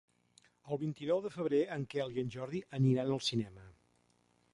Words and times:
El 0.75 0.79
vint-i-nou 0.83 1.19
de 1.25 1.31
febrer 1.35 1.59
en 1.75 1.85
Quel 1.91 2.15
i 2.15 2.21
en 2.23 2.31
Jordi 2.37 2.63
aniran 2.79 3.13
al 3.17 3.21
cinema. 3.27 3.67